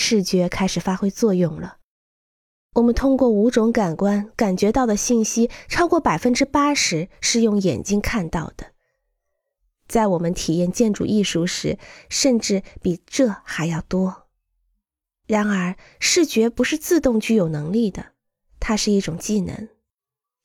[0.00, 1.78] 视觉开始发挥作用了。
[2.74, 8.68] 我们通过五种感官感觉到的信息，超过百分之八十是用眼睛看到的。
[9.88, 14.28] 在我们体验建筑艺术时，甚至比这还要多。
[15.26, 18.12] 然而，视觉不是自动具有能力的，
[18.60, 19.68] 它是一种技能，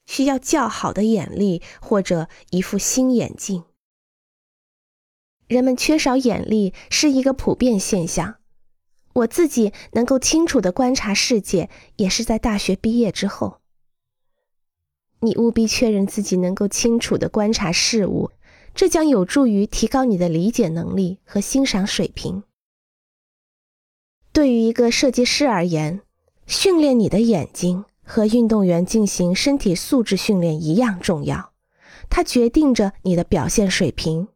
[0.07, 3.65] 需要较好的眼力或者一副新眼镜。
[5.45, 8.39] 人们缺少眼力是一个普遍现象。
[9.13, 13.59] 我自己能够清楚的观察世界，也是在大学毕业之后。
[15.19, 18.31] 你务必确认自己能够清楚的观察事物，
[18.73, 22.43] 这将有助于提高你的理解能力和欣赏水平。
[24.33, 26.01] 对于一个设计师而言，
[26.47, 31.53] 训练你的眼睛和运动员进行身体素质训练一样重要，
[32.09, 34.27] 它决定着你的表现水平。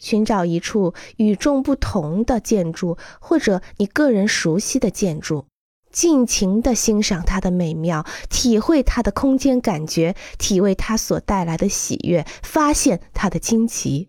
[0.00, 5.46] 寻找一处与众不同的建筑，或者你个人熟悉的建筑，
[5.92, 14.08] 尽情地欣赏它的美妙，体会它的空间感觉，体味它所带来的喜悦，发现它的惊奇。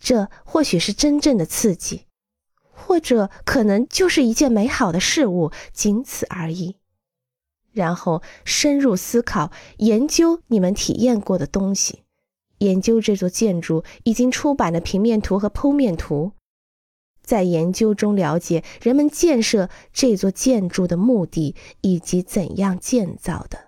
[0.00, 2.06] 这或许是真正的刺激，
[2.60, 6.76] 或者可能就是一件美好的事物，仅此而已。
[7.72, 12.02] 然后深入思考，研究你们体验过的东西。
[12.58, 16.32] 研究这座建筑已经出版的平面图和剖面图，
[17.22, 23.67] 在研究中了解人们建设这座建筑的目的以及怎样建造的。